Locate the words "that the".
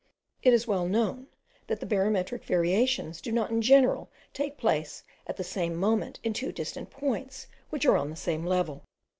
1.67-1.85